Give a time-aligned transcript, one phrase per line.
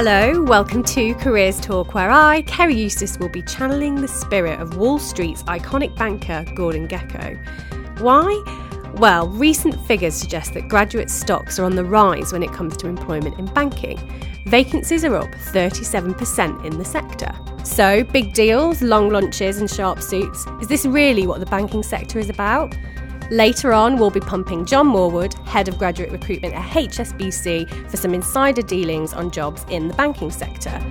[0.00, 4.76] Hello, welcome to Careers Talk, where I, Kerry Eustace, will be channeling the spirit of
[4.76, 7.36] Wall Street's iconic banker, Gordon Gekko.
[7.98, 8.92] Why?
[8.94, 12.86] Well, recent figures suggest that graduate stocks are on the rise when it comes to
[12.86, 13.98] employment in banking.
[14.46, 17.32] Vacancies are up 37% in the sector.
[17.64, 20.46] So, big deals, long lunches, and sharp suits.
[20.60, 22.72] Is this really what the banking sector is about?
[23.30, 28.14] Later on, we'll be pumping John Morwood, Head of Graduate Recruitment at HSBC, for some
[28.14, 30.82] insider dealings on jobs in the banking sector.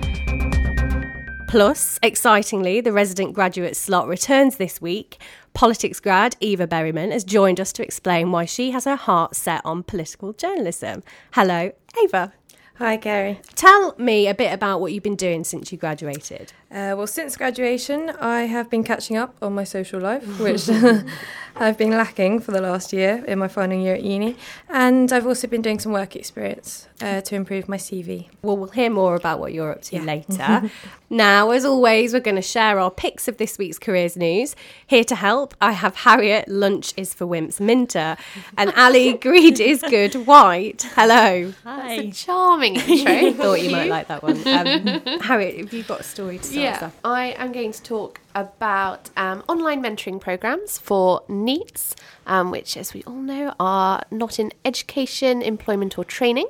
[1.48, 5.20] Plus, excitingly, the resident graduate slot returns this week.
[5.52, 9.60] Politics grad Eva Berryman has joined us to explain why she has her heart set
[9.64, 11.02] on political journalism.
[11.32, 11.72] Hello,
[12.04, 12.32] Eva.
[12.76, 13.40] Hi, Gary.
[13.56, 16.52] Tell me a bit about what you've been doing since you graduated.
[16.70, 20.68] Uh, well, since graduation, I have been catching up on my social life, which
[21.56, 24.36] I've been lacking for the last year in my final year at uni.
[24.68, 28.28] And I've also been doing some work experience uh, to improve my CV.
[28.42, 30.02] Well, we'll hear more about what you're up to yeah.
[30.02, 30.70] later.
[31.10, 34.54] now, as always, we're going to share our picks of this week's careers news.
[34.86, 38.18] Here to help, I have Harriet, lunch is for wimps, Minter,
[38.58, 40.86] and Ali, greed is good, white.
[40.94, 41.54] Hello.
[41.64, 41.96] Hi.
[41.96, 43.32] That's a charming intro.
[43.32, 44.46] Thought you might like that one.
[44.46, 48.20] Um, Harriet, have you got a story to start Yeah, I am going to talk
[48.34, 51.94] about um, online mentoring programs for NEETs,
[52.26, 56.48] um, which, as we all know, are not in education, employment, or training.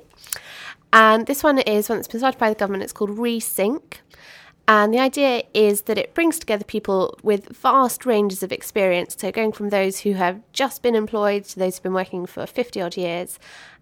[0.92, 2.82] And this one is one that's been started by the government.
[2.82, 3.98] It's called Resync.
[4.66, 9.16] And the idea is that it brings together people with vast ranges of experience.
[9.18, 12.46] So, going from those who have just been employed to those who've been working for
[12.46, 13.38] 50 odd years,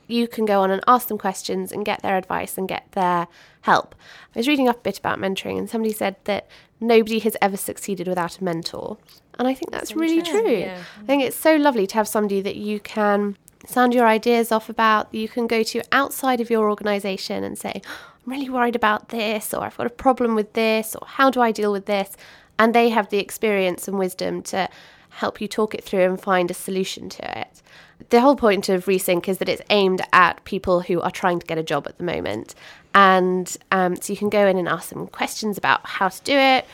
[0.06, 3.26] you can go on and ask them questions and get their advice and get their
[3.62, 3.94] help.
[4.34, 6.48] I was reading up a bit about mentoring, and somebody said that
[6.80, 8.98] nobody has ever succeeded without a mentor.
[9.38, 10.58] And I think that's really true.
[10.58, 10.82] Yeah.
[11.00, 14.68] I think it's so lovely to have somebody that you can sound your ideas off
[14.68, 18.76] about, you can go to outside of your organisation and say, oh, I'm really worried
[18.76, 21.86] about this, or I've got a problem with this, or how do I deal with
[21.86, 22.16] this?
[22.58, 24.68] And they have the experience and wisdom to
[25.16, 27.62] help you talk it through and find a solution to it.
[28.10, 31.46] The whole point of Resync is that it's aimed at people who are trying to
[31.46, 32.54] get a job at the moment.
[32.94, 36.36] And um, so you can go in and ask them questions about how to do
[36.36, 36.66] it,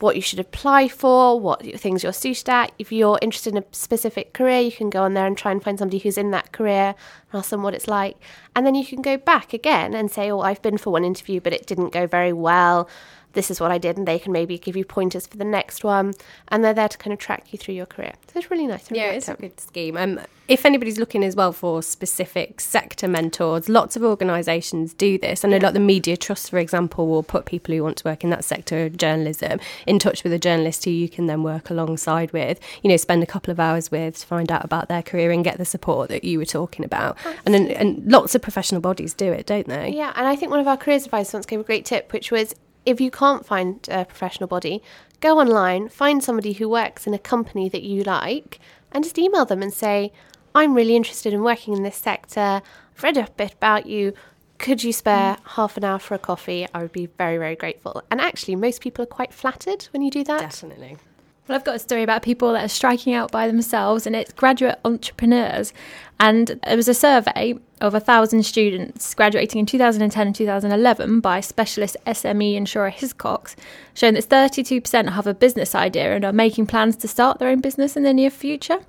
[0.00, 2.72] what you should apply for, what things you're suited at.
[2.78, 5.62] If you're interested in a specific career, you can go on there and try and
[5.62, 6.94] find somebody who's in that career
[7.32, 8.18] and ask them what it's like.
[8.54, 11.40] And then you can go back again and say, Oh, I've been for one interview,
[11.40, 12.90] but it didn't go very well
[13.36, 15.84] this is what I did, and they can maybe give you pointers for the next
[15.84, 16.14] one,
[16.48, 18.14] and they're there to kind of track you through your career.
[18.32, 18.90] So it's really nice.
[18.90, 19.96] Yeah, it's a good scheme.
[19.96, 25.44] Um, if anybody's looking as well for specific sector mentors, lots of organisations do this.
[25.44, 28.22] I know, like the Media Trust, for example, will put people who want to work
[28.22, 31.68] in that sector of journalism in touch with a journalist who you can then work
[31.68, 32.60] alongside with.
[32.82, 35.44] You know, spend a couple of hours with to find out about their career and
[35.44, 37.18] get the support that you were talking about.
[37.44, 39.90] And then, and lots of professional bodies do it, don't they?
[39.90, 42.30] Yeah, and I think one of our careers advisors once gave a great tip, which
[42.30, 42.54] was
[42.86, 44.82] if you can't find a professional body,
[45.20, 48.60] go online, find somebody who works in a company that you like,
[48.92, 50.12] and just email them and say,
[50.54, 52.62] I'm really interested in working in this sector.
[52.96, 54.14] I've read a bit about you.
[54.58, 55.40] Could you spare mm.
[55.56, 56.66] half an hour for a coffee?
[56.72, 58.02] I would be very, very grateful.
[58.10, 60.40] And actually, most people are quite flattered when you do that.
[60.40, 60.96] Definitely.
[61.46, 64.32] Well, I've got a story about people that are striking out by themselves, and it's
[64.32, 65.72] graduate entrepreneurs.
[66.18, 71.40] And there was a survey of a thousand students graduating in 2010 and 2011 by
[71.40, 73.54] specialist SME insurer Hiscox,
[73.94, 77.60] showing that 32% have a business idea and are making plans to start their own
[77.60, 78.80] business in the near future.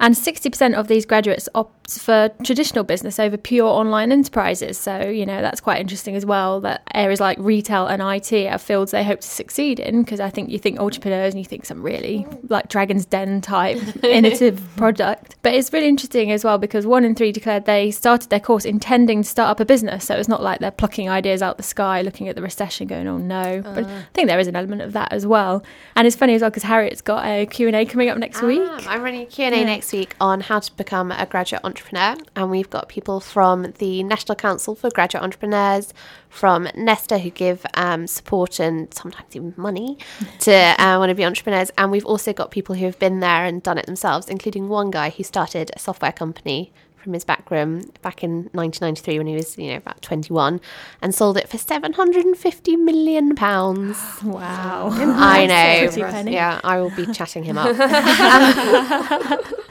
[0.00, 4.78] And 60% of these graduates opt for traditional business over pure online enterprises.
[4.78, 8.58] So, you know, that's quite interesting as well that areas like retail and IT are
[8.58, 11.64] fields they hope to succeed in because I think you think entrepreneurs and you think
[11.64, 15.36] some really like Dragon's Den type innovative product.
[15.42, 18.64] But it's really interesting as well because one in three declared they started their course
[18.64, 20.04] intending to start up a business.
[20.04, 23.08] So it's not like they're plucking ideas out the sky, looking at the recession going,
[23.08, 23.62] oh no.
[23.64, 23.74] Uh.
[23.74, 25.64] But I think there is an element of that as well.
[25.96, 28.62] And it's funny as well because Harriet's got a Q&A coming up next ah, week.
[28.86, 29.64] I'm running a Q&A yeah.
[29.64, 32.16] next next week on how to become a graduate entrepreneur.
[32.36, 35.94] And we've got people from the National Council for Graduate Entrepreneurs,
[36.28, 39.96] from Nesta, who give um, support and sometimes even money
[40.40, 41.70] to uh, want to be entrepreneurs.
[41.78, 44.90] And we've also got people who have been there and done it themselves, including one
[44.90, 49.34] guy who started a software company from his back room back in 1993 when he
[49.34, 50.60] was, you know, about 21
[51.00, 53.98] and sold it for 750 million pounds.
[54.22, 54.90] Wow.
[54.92, 55.46] I
[55.96, 56.30] know.
[56.30, 57.74] Yeah, I will be chatting him up.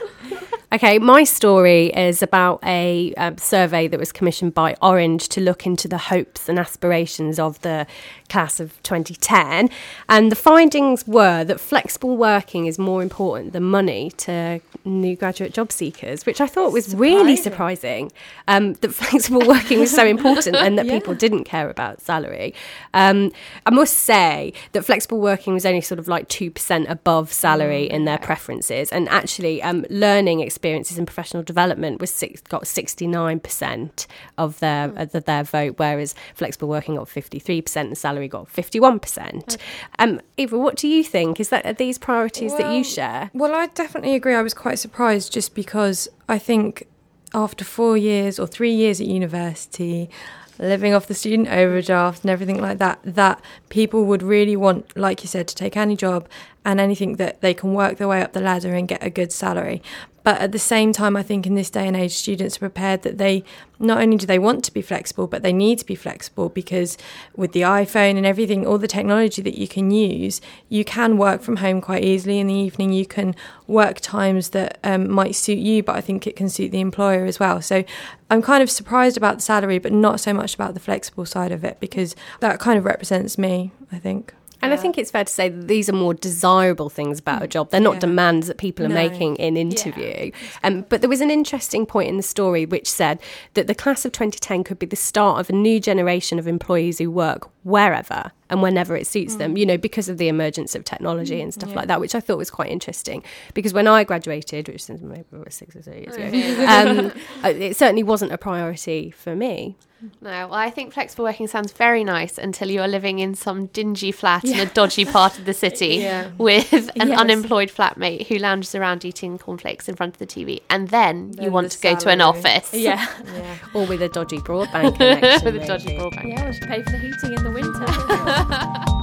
[0.70, 5.64] Okay, my story is about a um, survey that was commissioned by Orange to look
[5.64, 7.86] into the hopes and aspirations of the
[8.28, 9.70] class of 2010.
[10.10, 15.54] And the findings were that flexible working is more important than money to new graduate
[15.54, 18.12] job seekers, which I thought was really surprising.
[18.46, 20.98] Um, that flexible working was so important and that yeah.
[20.98, 22.52] people didn't care about salary.
[22.92, 23.32] Um,
[23.64, 27.94] I must say that flexible working was only sort of like 2% above salary mm,
[27.94, 28.92] in their preferences.
[28.92, 34.06] And actually, um, learning experiences and professional development was six, got 69%
[34.36, 35.14] of their, mm.
[35.14, 39.54] of their vote, whereas flexible working got 53% and salary got 51%.
[39.54, 39.56] Okay.
[40.00, 41.38] Um, Eva, what do you think?
[41.38, 43.30] Is that are these priorities well, that you share?
[43.32, 44.34] Well, I definitely agree.
[44.34, 46.88] I was quite surprised just because I think
[47.32, 50.10] after four years or three years at university,
[50.58, 55.22] living off the student overdraft and everything like that, that people would really want, like
[55.22, 56.28] you said, to take any job
[56.64, 59.32] and anything that they can work their way up the ladder and get a good
[59.32, 59.82] salary.
[60.28, 63.00] But at the same time, I think in this day and age, students are prepared
[63.00, 63.44] that they
[63.78, 66.98] not only do they want to be flexible, but they need to be flexible because
[67.34, 71.40] with the iPhone and everything, all the technology that you can use, you can work
[71.40, 72.92] from home quite easily in the evening.
[72.92, 73.34] You can
[73.66, 77.24] work times that um, might suit you, but I think it can suit the employer
[77.24, 77.62] as well.
[77.62, 77.82] So
[78.28, 81.52] I'm kind of surprised about the salary, but not so much about the flexible side
[81.52, 84.34] of it because that kind of represents me, I think.
[84.60, 84.78] And yeah.
[84.78, 87.70] I think it's fair to say that these are more desirable things about a job.
[87.70, 88.00] They're not yeah.
[88.00, 88.94] demands that people are no.
[88.94, 90.30] making in interview.
[90.32, 90.58] Yeah.
[90.64, 93.20] Um, but there was an interesting point in the story which said
[93.54, 96.98] that the class of 2010 could be the start of a new generation of employees
[96.98, 99.38] who work wherever and whenever it suits mm.
[99.38, 101.42] them, you know, because of the emergence of technology mm.
[101.42, 101.76] and stuff yeah.
[101.76, 103.22] like that, which I thought was quite interesting.
[103.54, 107.12] Because when I graduated, which is maybe six or seven years ago,
[107.44, 109.76] um, it certainly wasn't a priority for me.
[110.20, 113.66] No, well, I think flexible working sounds very nice until you are living in some
[113.66, 114.54] dingy flat yeah.
[114.54, 116.30] in a dodgy part of the city yeah.
[116.38, 117.18] with an yes.
[117.18, 121.44] unemployed flatmate who lounges around eating cornflakes in front of the TV, and then, then
[121.44, 121.94] you want the to salary.
[121.96, 122.72] go to an office.
[122.72, 123.08] Yeah.
[123.34, 123.58] yeah.
[123.74, 125.44] or with a dodgy broadband connection.
[125.44, 126.28] with a dodgy broadband.
[126.28, 127.57] Yeah, we should pay for the heating in the winter.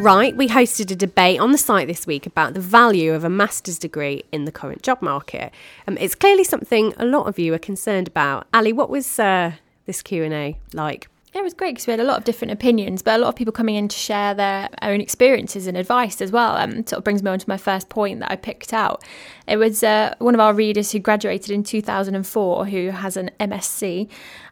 [0.00, 3.28] Right, we hosted a debate on the site this week about the value of a
[3.28, 5.52] master's degree in the current job market.
[5.86, 8.46] Um, it's clearly something a lot of you are concerned about.
[8.54, 9.52] Ali, what was uh,
[9.84, 11.08] this Q and A like?
[11.34, 13.28] Yeah, it was great because we had a lot of different opinions, but a lot
[13.28, 16.56] of people coming in to share their own experiences and advice as well.
[16.56, 19.04] Um, sort of brings me on to my first point that I picked out.
[19.46, 24.08] It was uh, one of our readers who graduated in 2004 who has an MSc,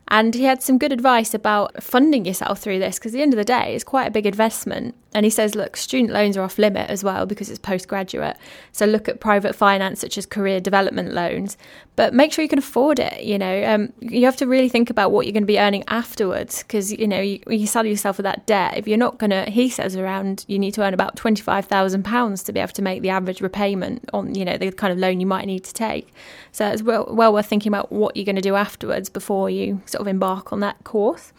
[0.09, 3.33] and he had some good advice about funding yourself through this because at the end
[3.33, 4.95] of the day, it's quite a big investment.
[5.19, 8.37] And he says, look, student loans are off limit as well because it's postgraduate.
[8.71, 11.57] So look at private finance such as career development loans,
[11.97, 13.25] but make sure you can afford it.
[13.25, 15.83] You know, um, you have to really think about what you're going to be earning
[15.89, 18.77] afterwards because, you know, you, you saddle yourself with that debt.
[18.77, 22.53] If you're not going to, he says around, you need to earn about £25,000 to
[22.53, 25.27] be able to make the average repayment on, you know, the kind of loan you
[25.27, 26.15] might need to take.
[26.53, 29.83] So it's well, well worth thinking about what you're going to do afterwards before you
[29.85, 31.33] sort of embark on that course.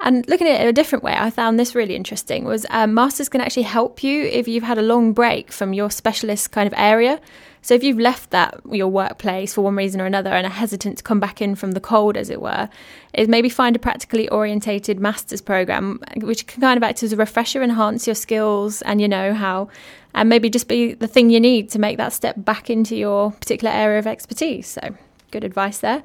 [0.00, 3.28] And looking at it a different way, I found this really interesting was um, masters
[3.28, 6.74] can actually help you if you've had a long break from your specialist kind of
[6.76, 7.18] area.
[7.62, 10.98] So if you've left that your workplace for one reason or another and are hesitant
[10.98, 12.68] to come back in from the cold, as it were,
[13.14, 17.16] is maybe find a practically orientated master's program which can kind of act as a
[17.16, 19.68] refresher, enhance your skills and your know-how,
[20.14, 23.32] and maybe just be the thing you need to make that step back into your
[23.32, 24.68] particular area of expertise.
[24.68, 24.94] So
[25.32, 26.04] good advice there.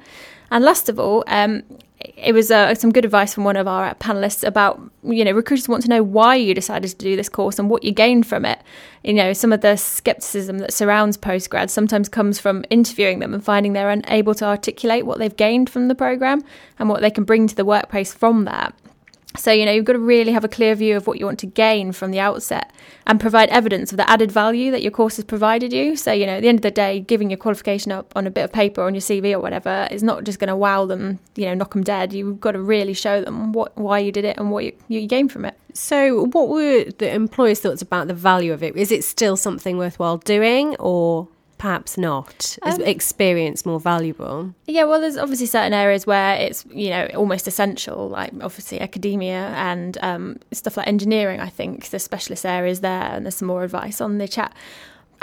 [0.50, 1.62] And last of all, um,
[2.16, 5.68] it was uh, some good advice from one of our panelists about you know recruiters
[5.68, 8.44] want to know why you decided to do this course and what you gained from
[8.44, 8.60] it.
[9.02, 13.44] You know some of the skepticism that surrounds postgrad sometimes comes from interviewing them and
[13.44, 16.42] finding they're unable to articulate what they've gained from the program
[16.78, 18.74] and what they can bring to the workplace from that
[19.36, 21.38] so, you know, you've got to really have a clear view of what you want
[21.40, 22.72] to gain from the outset
[23.06, 25.96] and provide evidence of the added value that your course has provided you.
[25.96, 28.30] So, you know, at the end of the day, giving your qualification up on a
[28.30, 31.18] bit of paper on your CV or whatever is not just going to wow them,
[31.34, 32.12] you know, knock them dead.
[32.12, 35.06] You've got to really show them what why you did it and what you, you
[35.06, 35.56] gained from it.
[35.72, 38.76] So, what were the employers' thoughts about the value of it?
[38.76, 41.28] Is it still something worthwhile doing or?
[41.62, 42.58] Perhaps not?
[42.66, 44.52] Is um, experience more valuable?
[44.66, 49.46] Yeah, well, there's obviously certain areas where it's you know almost essential, like obviously academia
[49.54, 51.38] and um, stuff like engineering.
[51.38, 54.52] I think the specialist areas there, and there's some more advice on the chat.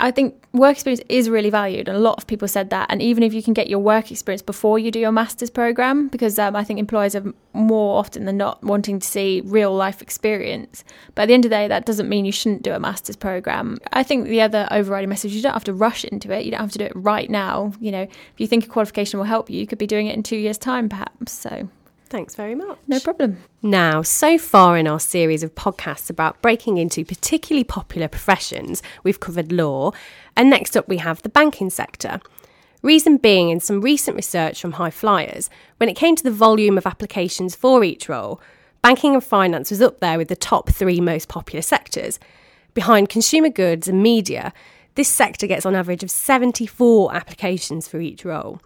[0.00, 2.86] I think work experience is really valued, and a lot of people said that.
[2.90, 6.08] And even if you can get your work experience before you do your master's program,
[6.08, 10.00] because um, I think employers are more often than not wanting to see real life
[10.00, 10.84] experience.
[11.14, 13.16] But at the end of the day, that doesn't mean you shouldn't do a master's
[13.16, 13.78] program.
[13.92, 16.60] I think the other overriding message you don't have to rush into it, you don't
[16.60, 17.72] have to do it right now.
[17.78, 20.16] You know, if you think a qualification will help you, you could be doing it
[20.16, 21.32] in two years' time, perhaps.
[21.32, 21.68] So
[22.10, 22.76] Thanks very much.
[22.88, 23.38] No problem.
[23.62, 29.20] Now, so far in our series of podcasts about breaking into particularly popular professions, we've
[29.20, 29.92] covered law,
[30.36, 32.20] and next up we have the banking sector.
[32.82, 36.76] Reason being, in some recent research from High Flyers, when it came to the volume
[36.76, 38.40] of applications for each role,
[38.82, 42.18] banking and finance was up there with the top three most popular sectors.
[42.74, 44.52] Behind consumer goods and media,
[44.96, 48.60] this sector gets on average of 74 applications for each role.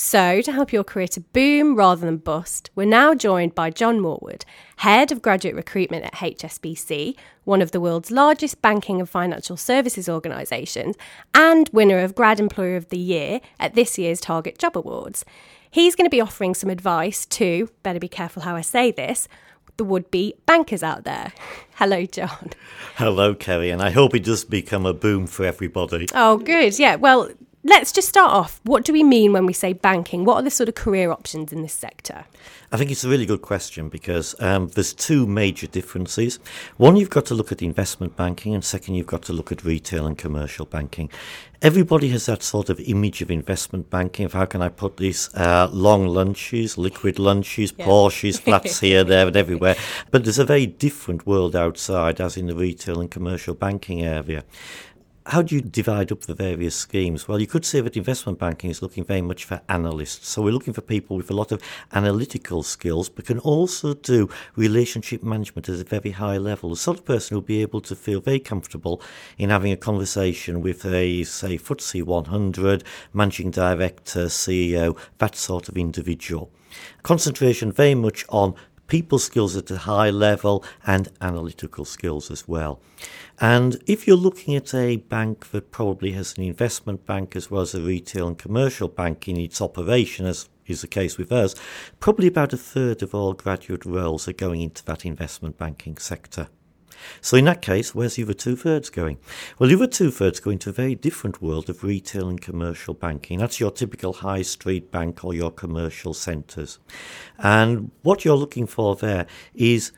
[0.00, 3.98] So, to help your career to boom rather than bust, we're now joined by John
[3.98, 4.44] Morwood,
[4.76, 10.08] Head of Graduate Recruitment at HSBC, one of the world's largest banking and financial services
[10.08, 10.94] organisations,
[11.34, 15.24] and winner of Grad Employer of the Year at this year's Target Job Awards.
[15.68, 19.26] He's going to be offering some advice to, better be careful how I say this,
[19.78, 21.32] the would be bankers out there.
[21.74, 22.50] Hello, John.
[22.94, 26.06] Hello, Kerry, and I hope it does become a boom for everybody.
[26.14, 26.78] Oh, good.
[26.78, 26.94] Yeah.
[26.94, 27.30] Well,
[27.64, 28.60] let's just start off.
[28.64, 30.24] What do we mean when we say banking?
[30.24, 32.24] What are the sort of career options in this sector?
[32.70, 36.38] I think it's a really good question because um, there's two major differences.
[36.76, 39.64] One, you've got to look at investment banking, and second, you've got to look at
[39.64, 41.10] retail and commercial banking.
[41.62, 44.26] Everybody has that sort of image of investment banking.
[44.26, 45.34] Of how can I put this?
[45.34, 47.86] Uh, long lunches, liquid lunches, yeah.
[47.86, 49.74] Porsches, flats here, there, and everywhere.
[50.10, 54.44] But there's a very different world outside, as in the retail and commercial banking area.
[55.28, 57.28] How do you divide up the various schemes?
[57.28, 60.26] Well, you could say that investment banking is looking very much for analysts.
[60.26, 64.30] So we're looking for people with a lot of analytical skills, but can also do
[64.56, 66.70] relationship management at a very high level.
[66.70, 69.02] The sort of person who'll be able to feel very comfortable
[69.36, 72.82] in having a conversation with a, say, FTSE 100,
[73.12, 76.50] managing director, CEO, that sort of individual.
[77.02, 78.54] Concentration very much on
[78.88, 82.80] people skills at a high level and analytical skills as well.
[83.40, 87.62] And if you're looking at a bank that probably has an investment bank as well
[87.62, 91.54] as a retail and commercial bank in its operation, as is the case with us,
[92.00, 96.48] probably about a third of all graduate roles are going into that investment banking sector.
[97.20, 99.18] So in that case, where's the other two thirds going?
[99.58, 102.94] Well, the other two thirds go into a very different world of retail and commercial
[102.94, 103.38] banking.
[103.38, 106.78] That's your typical high street bank or your commercial centres.
[107.38, 109.92] And what you're looking for there is,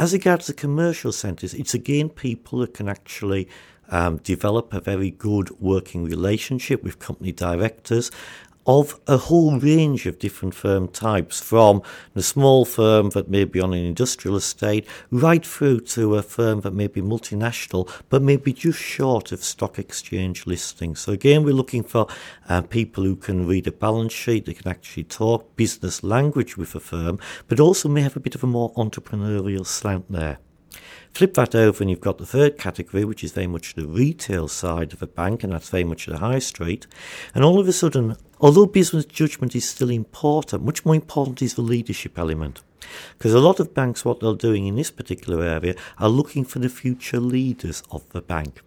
[0.00, 3.48] as regards the commercial centres, it's again people that can actually
[3.90, 8.10] um, develop a very good working relationship with company directors
[8.68, 11.82] of a whole range of different firm types, from
[12.12, 16.60] the small firm that may be on an industrial estate, right through to a firm
[16.60, 20.94] that may be multinational, but may be just short of stock exchange listing.
[20.94, 22.06] So again, we're looking for
[22.50, 26.74] uh, people who can read a balance sheet, they can actually talk business language with
[26.74, 30.38] a firm, but also may have a bit of a more entrepreneurial slant there.
[31.18, 34.46] Flip that over, and you've got the third category, which is very much the retail
[34.46, 36.86] side of a bank, and that's very much the high street.
[37.34, 41.54] And all of a sudden, although business judgment is still important, much more important is
[41.54, 42.62] the leadership element.
[43.16, 46.60] Because a lot of banks, what they're doing in this particular area, are looking for
[46.60, 48.62] the future leaders of the bank.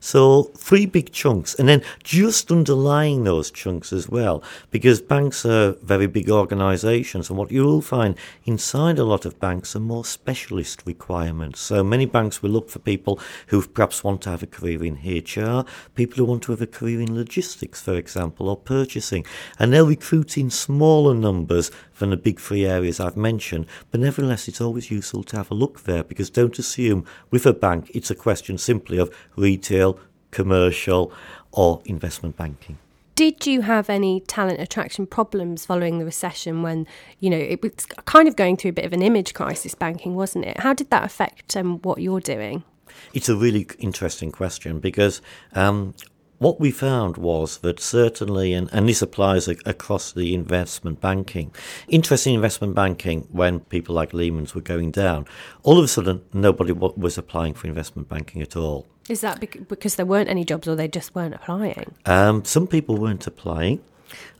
[0.00, 5.72] So three big chunks, and then just underlying those chunks as well, because banks are
[5.82, 10.04] very big organisations, and what you will find inside a lot of banks are more
[10.04, 11.60] specialist requirements.
[11.60, 14.96] So many banks will look for people who perhaps want to have a career in
[14.96, 19.24] HR, people who want to have a career in logistics, for example, or purchasing,
[19.58, 23.66] and they'll recruit in smaller numbers than the big three areas I've mentioned.
[23.90, 27.52] But nevertheless, it's always useful to have a look there because don't assume with a
[27.52, 29.98] bank it's a question simply of retail,
[30.32, 31.12] commercial,
[31.52, 32.78] or investment banking.
[33.14, 36.86] Did you have any talent attraction problems following the recession when,
[37.18, 40.14] you know, it was kind of going through a bit of an image crisis, banking,
[40.14, 40.58] wasn't it?
[40.58, 42.64] How did that affect um, what you're doing?
[43.12, 45.20] It's a really interesting question because
[45.52, 45.94] um,
[46.40, 51.54] what we found was that certainly, and, and this applies a, across the investment banking,
[51.86, 55.26] interesting investment banking, when people like Lehman's were going down,
[55.62, 58.86] all of a sudden nobody w- was applying for investment banking at all.
[59.10, 61.94] Is that because there weren't any jobs or they just weren't applying?
[62.06, 63.80] Um, some people weren't applying.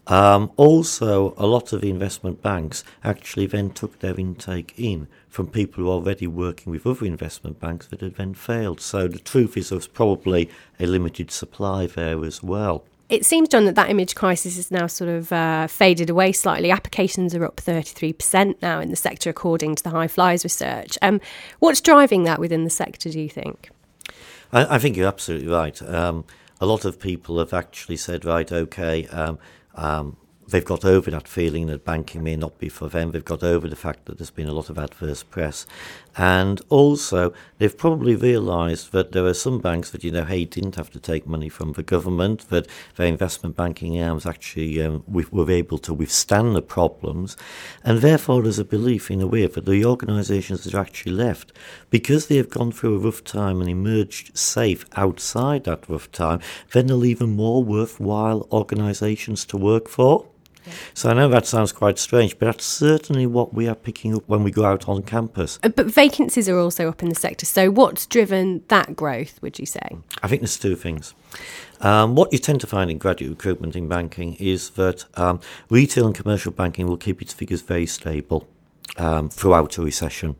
[0.06, 5.84] Um, also, a lot of investment banks actually then took their intake in from people
[5.84, 8.80] who are already working with other investment banks that had then failed.
[8.80, 12.84] So the truth is, there's probably a limited supply there as well.
[13.08, 16.70] It seems, John, that that image crisis is now sort of uh, faded away slightly.
[16.70, 20.96] Applications are up 33% now in the sector, according to the High Flyers research.
[21.02, 21.20] Um,
[21.58, 23.70] what's driving that within the sector, do you think?
[24.52, 25.80] I, I think you're absolutely right.
[25.82, 26.24] Um,
[26.60, 29.40] a lot of people have actually said, right, okay, um,
[29.74, 30.16] um,
[30.48, 33.12] they've got over that feeling that banking may not be for them.
[33.12, 35.66] They've got over the fact that there's been a lot of adverse press.
[36.16, 40.74] And also, they've probably realised that there are some banks that, you know, hey, didn't
[40.74, 45.50] have to take money from the government, that their investment banking arms actually um, were
[45.50, 47.36] able to withstand the problems.
[47.84, 51.52] And therefore, there's a belief, in a way, that the organisations that are actually left,
[51.90, 56.40] because they have gone through a rough time and emerged safe outside that rough time,
[56.72, 60.26] then they're even more worthwhile organisations to work for.
[60.94, 64.22] So I know that sounds quite strange, but that's certainly what we are picking up
[64.26, 65.58] when we go out on campus.
[65.62, 67.46] Uh, but vacancies are also up in the sector.
[67.46, 69.96] So what's driven that growth, would you say?
[70.22, 71.14] I think there's two things.
[71.80, 75.40] Um, what you tend to find in graduate recruitment in banking is that um,
[75.70, 78.46] retail and commercial banking will keep its figures very stable
[78.96, 80.36] um, throughout a recession.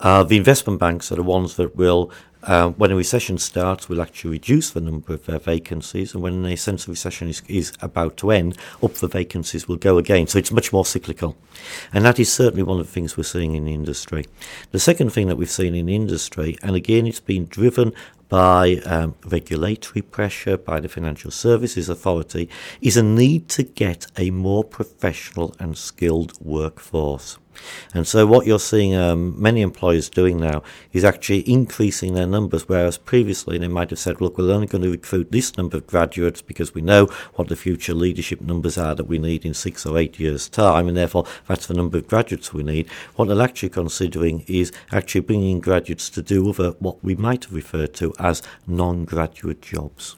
[0.00, 2.10] Uh, the investment banks are the ones that will
[2.46, 6.44] uh, when a recession starts, we'll actually reduce the number of uh, vacancies, and when
[6.44, 10.26] a sense of recession is, is about to end, up the vacancies will go again.
[10.26, 11.36] So it's much more cyclical.
[11.92, 14.26] And that is certainly one of the things we're seeing in the industry.
[14.72, 17.92] The second thing that we've seen in the industry, and again, it's been driven
[18.28, 22.48] by um, regulatory pressure, by the Financial Services Authority,
[22.80, 27.38] is a need to get a more professional and skilled workforce.
[27.92, 32.68] And so, what you're seeing um, many employers doing now is actually increasing their numbers,
[32.68, 35.86] whereas previously they might have said, Look, we're only going to recruit this number of
[35.86, 39.86] graduates because we know what the future leadership numbers are that we need in six
[39.86, 42.88] or eight years' time, and therefore that's the number of graduates we need.
[43.16, 47.54] What they're actually considering is actually bringing graduates to do other, what we might have
[47.54, 50.16] referred to as non graduate jobs.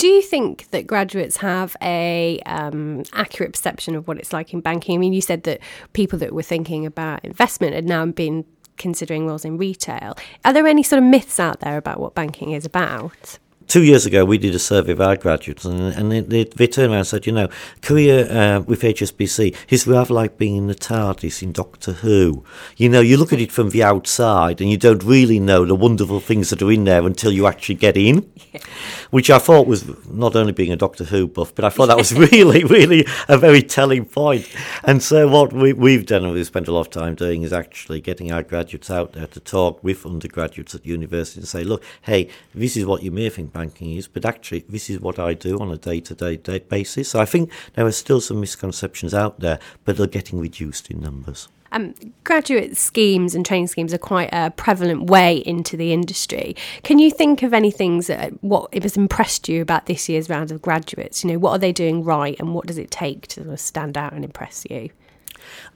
[0.00, 4.62] Do you think that graduates have a um, accurate perception of what it's like in
[4.62, 4.94] banking?
[4.94, 5.60] I mean, you said that
[5.92, 8.46] people that were thinking about investment had now been
[8.78, 10.16] considering roles in retail.
[10.42, 13.38] Are there any sort of myths out there about what banking is about?
[13.70, 16.66] Two years ago, we did a survey of our graduates, and, and they, they, they,
[16.66, 17.48] turned around and said, you know,
[17.82, 22.44] career uh, with HSBC is rather like being in the TARDIS in Doctor Who.
[22.76, 25.76] You know, you look at it from the outside, and you don't really know the
[25.76, 28.60] wonderful things that are in there until you actually get in, yeah.
[29.10, 31.96] which I thought was not only being a Doctor Who buff, but I thought that
[31.96, 34.48] was really, really a very telling point.
[34.82, 37.52] And so what we, we've done, and we've spent a lot of time doing, is
[37.52, 41.84] actually getting our graduates out there to talk with undergraduates at university and say, look,
[42.02, 45.34] hey, this is what you may think banking is, but actually, this is what I
[45.34, 47.10] do on a day to day basis.
[47.10, 51.00] So I think there are still some misconceptions out there, but they're getting reduced in
[51.00, 51.48] numbers.
[51.72, 56.56] Um, graduate schemes and training schemes are quite a prevalent way into the industry.
[56.82, 60.50] Can you think of any things that what has impressed you about this year's round
[60.50, 61.22] of graduates?
[61.22, 64.12] You know, what are they doing right, and what does it take to stand out
[64.14, 64.90] and impress you?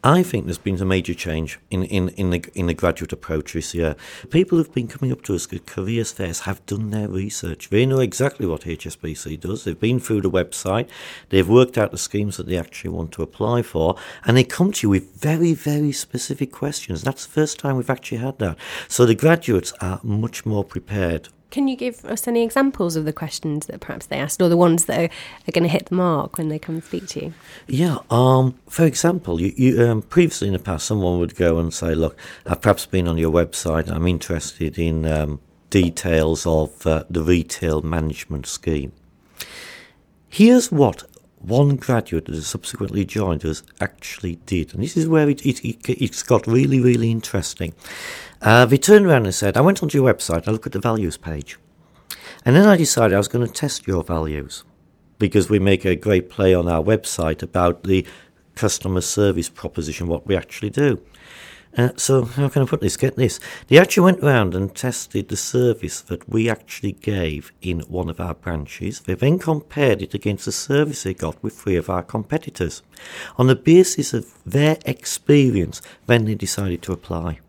[0.03, 3.53] I think there's been a major change in, in, in, the, in the graduate approach
[3.55, 3.97] this year.
[4.31, 7.71] People who've been coming up to us at careers fairs have done their research.
[7.71, 9.65] They know exactly what HSBC does.
[9.65, 10.89] They've been through the website,
[11.31, 14.73] they've worked out the schemes that they actually want to apply for, and they come
[14.73, 17.03] to you with very, very specific questions.
[17.03, 18.59] That's the first time we've actually had that.
[18.89, 23.13] So the graduates are much more prepared can you give us any examples of the
[23.13, 25.11] questions that perhaps they asked, or the ones that are,
[25.49, 27.35] are going to hit the mark when they come and speak to you?
[27.67, 27.99] Yeah.
[28.11, 31.95] Um, for example, you, you um, previously in the past, someone would go and say,
[31.95, 33.91] "Look, I've perhaps been on your website.
[33.91, 38.93] I'm interested in um, details of uh, the retail management scheme."
[40.29, 41.05] Here's what
[41.47, 44.75] one graduate that subsequently joined us actually did.
[44.75, 47.75] And this is where it, it, it, has got really, really interesting.
[48.41, 50.81] Uh, they turned around and said, I went onto your website, I looked at the
[50.81, 51.59] values page.
[52.45, 54.65] And then I decided I was going to test your values
[55.19, 58.07] because we make a great play on our website about the
[58.55, 61.01] customer service proposition, what we actually do.
[61.77, 62.97] Uh, so, how can I put this?
[62.97, 63.41] Get this.
[63.67, 68.21] They actually went round and tested the service that we actually gave in one of
[68.21, 69.01] our branches.
[69.01, 72.83] They then compared it against the service they got with three of our competitors.
[73.39, 77.41] On the basis of their experience, then they decided to apply.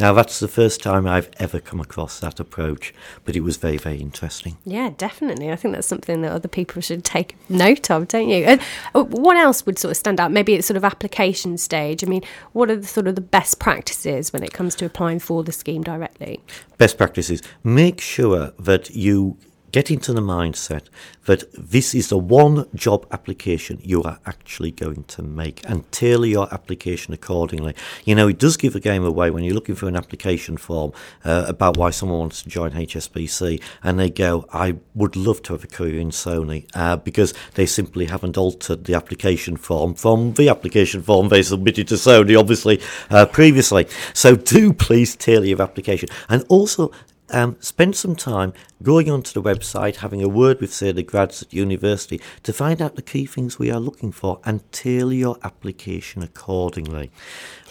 [0.00, 2.92] Now, that's the first time I've ever come across that approach,
[3.24, 4.56] but it was very, very interesting.
[4.64, 5.52] Yeah, definitely.
[5.52, 8.44] I think that's something that other people should take note of, don't you?
[8.44, 8.60] And
[8.94, 10.32] uh, what else would sort of stand out?
[10.32, 12.02] Maybe it's sort of application stage.
[12.02, 15.20] I mean, what are the sort of the best practices when it comes to applying
[15.20, 16.40] for the scheme directly?
[16.76, 17.40] Best practices.
[17.62, 19.36] Make sure that you
[19.74, 20.84] get into the mindset
[21.24, 26.26] that this is the one job application you are actually going to make and tailor
[26.26, 27.74] your application accordingly.
[28.04, 30.92] You know, it does give a game away when you're looking for an application form
[31.24, 35.54] uh, about why someone wants to join HSBC and they go, I would love to
[35.54, 40.34] have a career in Sony uh, because they simply haven't altered the application form from
[40.34, 43.88] the application form they submitted to Sony, obviously, uh, previously.
[44.12, 46.10] So do please tailor your application.
[46.28, 46.92] And also,
[47.34, 51.42] um, spend some time going onto the website, having a word with, say, the grads
[51.42, 55.36] at university to find out the key things we are looking for and tailor your
[55.42, 57.10] application accordingly.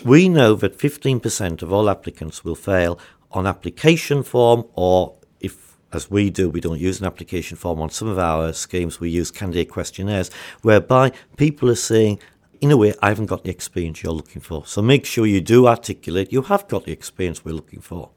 [0.04, 3.00] We know that 15% of all applicants will fail
[3.32, 7.90] on application form or if as we do, we don't use an application form on
[7.90, 10.30] some of our schemes, we use candidate questionnaires,
[10.62, 12.20] whereby people are saying,
[12.64, 14.66] in a way, I haven't got the experience you're looking for.
[14.66, 18.12] So make sure you do articulate you have got the experience we're looking for.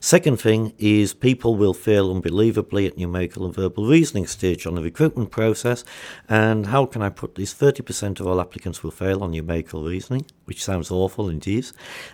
[0.00, 4.82] Second thing is people will fail unbelievably at numerical and verbal reasoning stage on the
[4.82, 5.84] recruitment process.
[6.28, 7.54] And how can I put this?
[7.54, 11.66] 30% of all applicants will fail on numerical reasoning, which sounds awful indeed.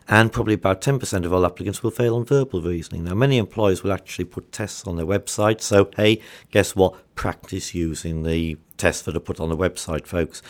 [0.07, 3.05] And probably about 10% of all applicants will fail on verbal reasoning.
[3.05, 5.63] Now, many employers will actually put tests on their website.
[5.63, 7.15] So, hey, guess what?
[7.15, 10.43] Practice using the tests that are put on the website, folks.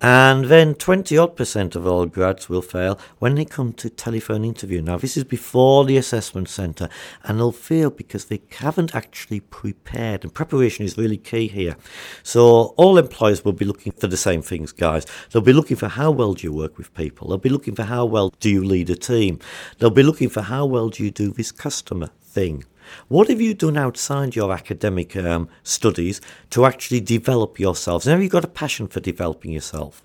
[0.00, 4.44] And then 20 odd percent of all grads will fail when they come to telephone
[4.44, 4.80] interview.
[4.80, 6.88] Now, this is before the assessment centre,
[7.24, 10.22] and they'll fail because they haven't actually prepared.
[10.22, 11.76] And preparation is really key here.
[12.22, 15.04] So, all employers will be looking for the same things, guys.
[15.30, 17.84] They'll be looking for how well do you work with people, they'll be looking for
[17.84, 19.40] how well do you lead a team,
[19.78, 22.64] they'll be looking for how well do you do this customer thing.
[23.08, 26.20] What have you done outside your academic um, studies
[26.50, 28.06] to actually develop yourselves?
[28.06, 30.04] And have you got a passion for developing yourself?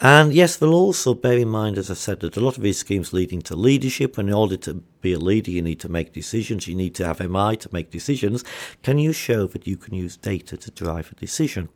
[0.00, 2.78] And yes, we'll also bear in mind, as I said, that a lot of these
[2.78, 4.18] schemes leading to leadership.
[4.18, 6.66] And in order to be a leader, you need to make decisions.
[6.66, 8.44] You need to have MI to make decisions.
[8.82, 11.68] Can you show that you can use data to drive a decision?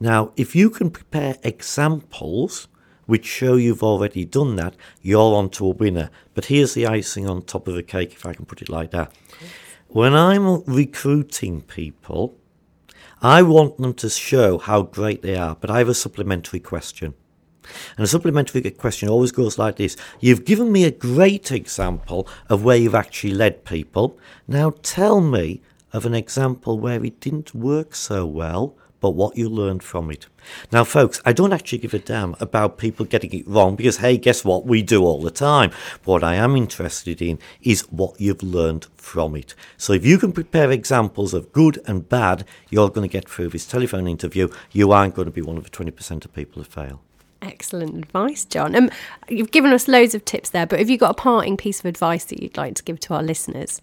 [0.00, 2.68] Now, if you can prepare examples
[3.06, 6.10] which show you've already done that, you're on to a winner.
[6.34, 8.90] But here's the icing on top of the cake, if I can put it like
[8.92, 9.12] that.
[9.88, 12.36] When I'm recruiting people,
[13.20, 17.14] I want them to show how great they are, but I have a supplementary question.
[17.96, 22.64] And a supplementary question always goes like this You've given me a great example of
[22.64, 24.18] where you've actually led people.
[24.48, 25.62] Now tell me
[25.92, 30.26] of an example where it didn't work so well but what you learned from it.
[30.70, 34.16] Now, folks, I don't actually give a damn about people getting it wrong because, hey,
[34.16, 34.64] guess what?
[34.64, 35.72] We do all the time.
[36.04, 39.54] What I am interested in is what you've learned from it.
[39.76, 43.48] So, if you can prepare examples of good and bad, you're going to get through
[43.48, 44.48] this telephone interview.
[44.70, 47.02] You aren't going to be one of the 20% of people who fail.
[47.42, 48.76] Excellent advice, John.
[48.76, 48.88] Um,
[49.28, 51.86] you've given us loads of tips there, but have you got a parting piece of
[51.86, 53.82] advice that you'd like to give to our listeners?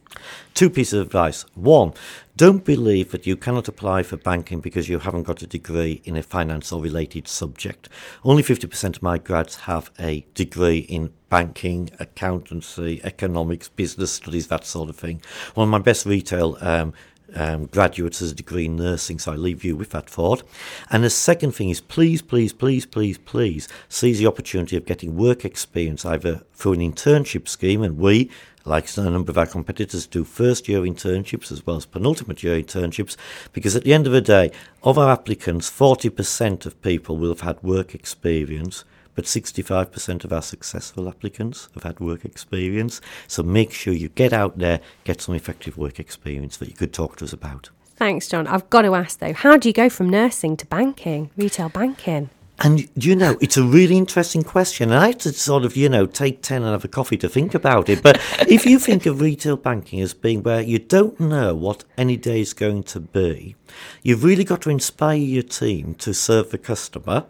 [0.54, 1.46] Two pieces of advice.
[1.56, 1.94] One,
[2.38, 6.16] don't believe that you cannot apply for banking because you haven't got a degree in
[6.16, 7.90] a finance or related subject.
[8.24, 14.66] Only 50% of my grads have a degree in banking, accountancy, economics, business studies, that
[14.66, 15.22] sort of thing.
[15.56, 16.94] One of my best retail um,
[17.36, 20.44] um, graduates as a degree in nursing, so I leave you with that thought.
[20.90, 25.16] And the second thing is please, please, please, please, please seize the opportunity of getting
[25.16, 28.30] work experience either through an internship scheme, and we,
[28.66, 32.62] like a number of our competitors, do first year internships as well as penultimate year
[32.62, 33.16] internships,
[33.54, 34.52] because at the end of the day,
[34.84, 38.84] of our applicants, 40% of people will have had work experience
[39.20, 43.02] but 65% of our successful applicants have had work experience.
[43.28, 46.94] So make sure you get out there, get some effective work experience that you could
[46.94, 47.70] talk to us about.
[47.98, 48.48] Thanks, John.
[48.48, 52.30] I've got to ask though, how do you go from nursing to banking, retail banking?
[52.60, 54.90] And you know, it's a really interesting question.
[54.90, 57.28] And I had to sort of, you know, take 10 and have a coffee to
[57.28, 58.02] think about it.
[58.02, 62.16] But if you think of retail banking as being where you don't know what any
[62.16, 63.58] day is going to be,
[64.02, 67.26] you've really got to inspire your team to serve the customer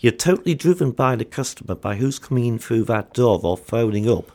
[0.00, 4.08] you're totally driven by the customer, by who's coming in through that door or phoning
[4.08, 4.30] up.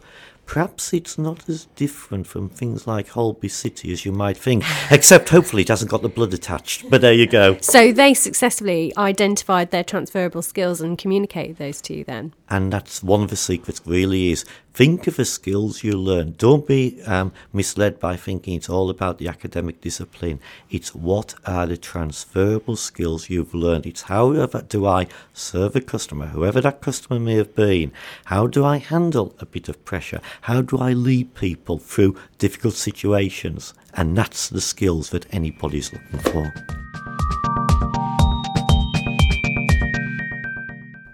[0.48, 5.28] Perhaps it's not as different from things like Holby City as you might think, except
[5.28, 6.90] hopefully it hasn't got the blood attached.
[6.90, 7.58] But there you go.
[7.60, 12.34] So they successfully identified their transferable skills and communicated those to you then?
[12.50, 14.46] And that's one of the secrets, really, is
[14.78, 16.36] think of the skills you learn.
[16.38, 20.40] Don't be um, misled by thinking it's all about the academic discipline.
[20.70, 23.88] It's what are the transferable skills you've learned.
[23.88, 27.92] It's how do I serve a customer, whoever that customer may have been.
[28.26, 30.22] How do I handle a bit of pressure?
[30.42, 33.74] How do I lead people through difficult situations?
[33.96, 36.54] And that's the skills that anybody's looking for.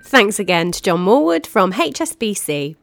[0.04, 2.76] Thanks again to John Morwood from HSBC.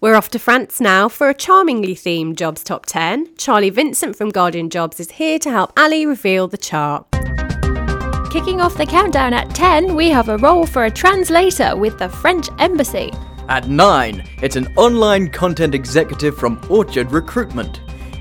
[0.00, 3.34] We're off to France now for a charmingly themed Jobs Top 10.
[3.36, 7.04] Charlie Vincent from Guardian Jobs is here to help Ali reveal the chart.
[8.30, 12.08] Kicking off the countdown at 10, we have a role for a translator with the
[12.08, 13.10] French Embassy.
[13.48, 17.80] At 9, it's an online content executive from Orchard Recruitment.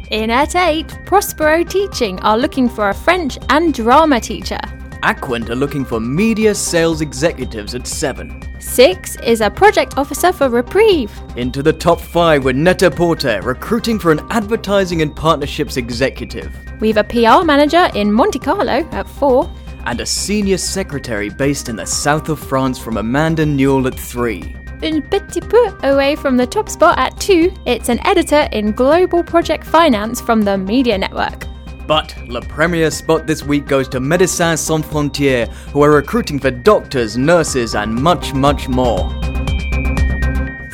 [0.10, 4.60] In at 8, Prospero Teaching are looking for a French and drama teacher.
[5.04, 8.42] Aquent are looking for media sales executives at 7.
[8.60, 11.12] Six is a project officer for Reprieve.
[11.36, 16.52] Into the top 5 with Net-a-Porter, recruiting for an advertising and partnerships executive.
[16.80, 19.52] We've a PR manager in Monte Carlo at four.
[19.86, 24.56] And a senior secretary based in the south of France from Amanda Newell at 3.
[24.84, 29.24] Un petit peu away from the top spot at two, it's an editor in Global
[29.24, 31.46] Project Finance from the Media Network.
[31.88, 36.52] But Le Premier spot this week goes to Médecins Sans Frontières, who are recruiting for
[36.52, 39.10] doctors, nurses, and much, much more.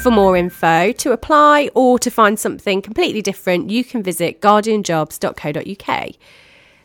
[0.01, 6.15] For more info, to apply, or to find something completely different, you can visit guardianjobs.co.uk.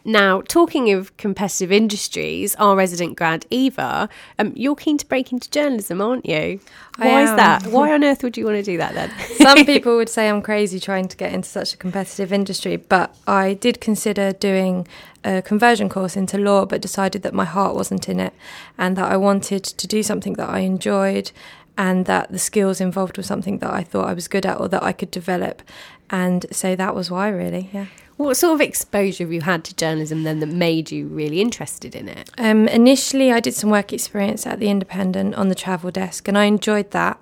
[0.09, 5.51] Now, talking of competitive industries, our resident grad Eva, um, you're keen to break into
[5.51, 6.61] journalism, aren't you?
[6.97, 7.67] Why is that?
[7.67, 9.11] Why on earth would you want to do that then?
[9.37, 13.15] Some people would say I'm crazy trying to get into such a competitive industry, but
[13.27, 14.89] I did consider doing
[15.25, 18.33] a conversion course into law, but decided that my heart wasn't in it
[18.79, 21.33] and that I wanted to do something that I enjoyed
[21.77, 24.69] and that the skills involved were something that I thought I was good at or
[24.69, 25.61] that I could develop.
[26.09, 27.89] And so that was why, really, yeah.
[28.19, 31.95] What sort of exposure have you had to journalism then that made you really interested
[31.95, 32.29] in it?
[32.37, 36.37] Um, initially, I did some work experience at the Independent on the travel desk, and
[36.37, 37.21] I enjoyed that.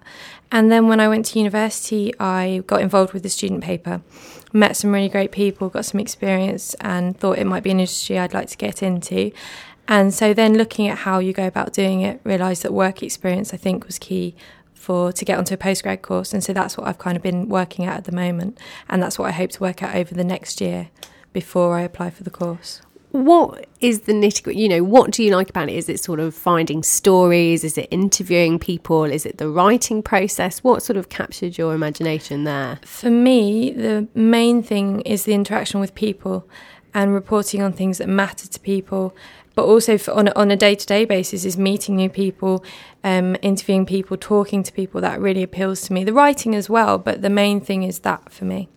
[0.50, 4.00] And then when I went to university, I got involved with the student paper,
[4.54, 8.18] met some really great people, got some experience, and thought it might be an industry
[8.18, 9.32] I'd like to get into.
[9.88, 13.52] And so then looking at how you go about doing it, realised that work experience
[13.52, 14.34] I think was key
[14.86, 16.32] for to get onto a postgrad course.
[16.32, 19.18] And so that's what I've kind of been working at at the moment, and that's
[19.18, 20.90] what I hope to work at over the next year
[21.32, 22.82] before I apply for the course.
[23.10, 24.60] What is the nitty gritty?
[24.60, 25.74] You know, what do you like about it?
[25.74, 27.64] Is it sort of finding stories?
[27.64, 29.04] Is it interviewing people?
[29.04, 30.62] Is it the writing process?
[30.62, 32.78] What sort of captured your imagination there?
[32.84, 36.48] For me, the main thing is the interaction with people
[36.94, 39.16] and reporting on things that matter to people.
[39.56, 42.62] But also for, on, a, on a day-to-day basis is meeting new people,
[43.02, 45.00] um, interviewing people, talking to people.
[45.00, 46.04] That really appeals to me.
[46.04, 48.68] The writing as well, but the main thing is that for me.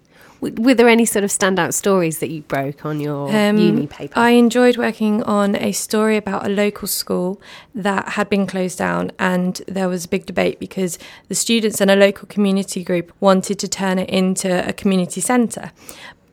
[0.42, 3.88] W- Were there any sort of standout stories that you broke on your Um, uni
[3.88, 4.14] paper?
[4.18, 7.42] I enjoyed working on a story about a local school
[7.76, 11.92] that had been closed down, and there was a big debate because the students and
[11.92, 15.72] a local community group wanted to turn it into a community centre,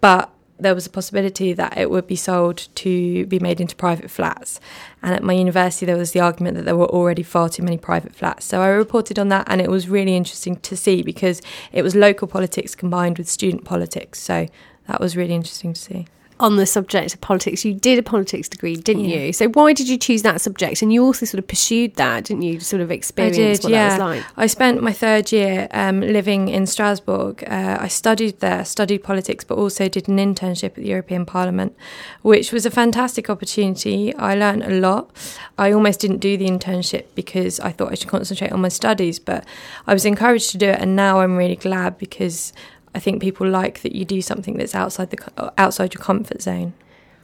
[0.00, 4.10] but there was a possibility that it would be sold to be made into private
[4.10, 4.60] flats.
[5.02, 7.78] And at my university, there was the argument that there were already far too many
[7.78, 8.46] private flats.
[8.46, 11.42] So I reported on that, and it was really interesting to see because
[11.72, 14.20] it was local politics combined with student politics.
[14.20, 14.46] So
[14.88, 16.06] that was really interesting to see.
[16.38, 19.18] On the subject of politics, you did a politics degree, didn't Yeah.
[19.18, 19.32] you?
[19.32, 20.82] So why did you choose that subject?
[20.82, 22.60] And you also sort of pursued that, didn't you?
[22.60, 24.24] Sort of experience what that was like.
[24.36, 27.42] I spent my third year um, living in Strasbourg.
[27.46, 31.74] Uh, I studied there, studied politics, but also did an internship at the European Parliament,
[32.22, 34.14] which was a fantastic opportunity.
[34.16, 35.10] I learned a lot.
[35.56, 39.18] I almost didn't do the internship because I thought I should concentrate on my studies,
[39.18, 39.44] but
[39.86, 42.52] I was encouraged to do it, and now I'm really glad because
[42.96, 46.72] I think people like that you do something that's outside the outside your comfort zone.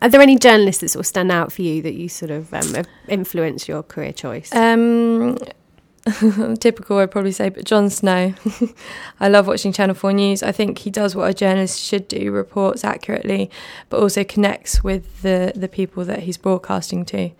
[0.03, 2.53] Are there any journalists that sort of stand out for you that you sort of
[2.53, 4.55] um, have influenced your career choice?
[4.55, 5.39] Um,
[6.61, 8.35] typical, I'd probably say, but Jon Snow.
[9.21, 10.43] I love watching Channel 4 News.
[10.43, 13.51] I think he does what a journalist should do, reports accurately,
[13.89, 17.31] but also connects with the, the people that he's broadcasting to.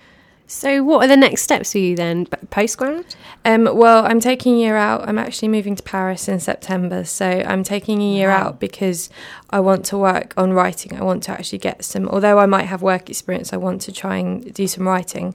[0.53, 2.27] So, what are the next steps for you then?
[2.51, 3.07] Post grad?
[3.45, 5.09] Um, well, I'm taking a year out.
[5.09, 7.05] I'm actually moving to Paris in September.
[7.05, 8.49] So I'm taking a year Wow.
[8.49, 9.09] out because
[9.49, 10.95] I want to work on writing.
[10.95, 13.93] I want to actually get some, although I might have work experience, I want to
[13.93, 15.35] try and do some writing.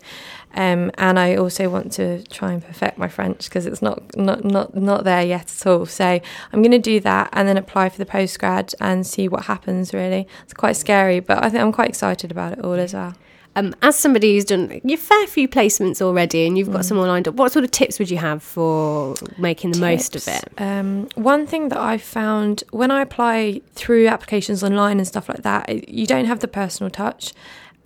[0.54, 4.46] Um, and I also want to try and perfect my French because it's not, not,
[4.46, 5.88] not, not there yet at all.
[5.88, 9.46] So I'm going to do that and then apply for the postgrad and see what
[9.46, 10.28] happens really.
[10.44, 13.16] It's quite scary, but I think I'm quite excited about it all as well.
[13.58, 17.28] Um, as somebody who's done a fair few placements already and you've got someone lined
[17.28, 20.44] up, what sort of tips would you have for making the most of it?
[20.60, 25.42] Um, one thing that I found when I apply through applications online and stuff like
[25.42, 27.34] that, you don't have the personal touch.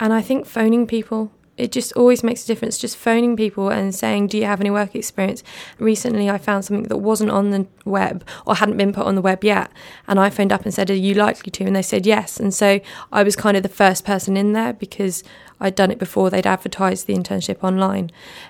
[0.02, 1.32] And I think phoning people,
[1.62, 2.80] it just always makes a difference.
[2.80, 5.44] Just phoning people and saying, Do you have any work experience?
[5.78, 9.22] Recently, I found something that wasn't on the web or hadn't been put on the
[9.22, 9.72] web yet.
[10.08, 11.64] And I phoned up and said, Are you likely to?
[11.64, 12.40] And they said yes.
[12.40, 12.80] And so
[13.12, 15.24] I was kind of the first person in there because
[15.60, 18.10] I'd done it before they'd advertised the internship online.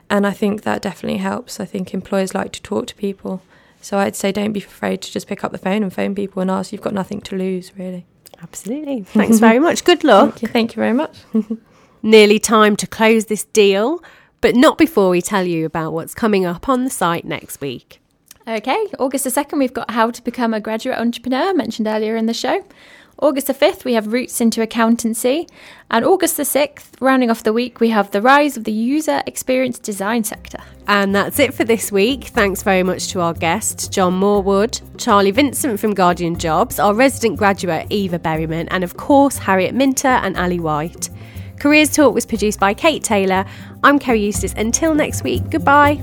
[0.09, 1.59] And I think that definitely helps.
[1.59, 3.41] I think employers like to talk to people.
[3.81, 6.41] So I'd say don't be afraid to just pick up the phone and phone people
[6.41, 6.71] and ask.
[6.71, 8.05] You've got nothing to lose, really.
[8.41, 9.03] Absolutely.
[9.03, 9.83] Thanks very much.
[9.83, 10.29] Good luck.
[10.29, 11.17] Thank you, thank you very much.
[12.03, 14.03] Nearly time to close this deal,
[14.41, 18.01] but not before we tell you about what's coming up on the site next week.
[18.47, 22.25] Okay, August the 2nd, we've got How to Become a Graduate Entrepreneur, mentioned earlier in
[22.25, 22.65] the show.
[23.19, 25.47] August the 5th, we have Routes into Accountancy.
[25.91, 29.21] And August the 6th, rounding off the week, we have The Rise of the User
[29.27, 30.57] Experience Design Sector.
[30.87, 32.25] And that's it for this week.
[32.25, 37.37] Thanks very much to our guests, John Moorwood, Charlie Vincent from Guardian Jobs, our resident
[37.37, 41.11] graduate, Eva Berryman, and of course, Harriet Minter and Ali White.
[41.61, 43.45] Careers Talk was produced by Kate Taylor.
[43.83, 44.55] I'm Kerry Eustace.
[44.57, 46.01] Until next week, goodbye.